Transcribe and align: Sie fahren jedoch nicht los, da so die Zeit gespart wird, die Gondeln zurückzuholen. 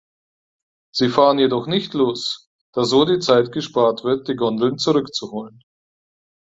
Sie 0.91 1.09
fahren 1.09 1.37
jedoch 1.37 1.67
nicht 1.67 1.93
los, 1.93 2.49
da 2.73 2.85
so 2.85 3.05
die 3.05 3.19
Zeit 3.19 3.51
gespart 3.51 4.03
wird, 4.03 4.27
die 4.27 4.35
Gondeln 4.35 4.79
zurückzuholen. 4.79 5.63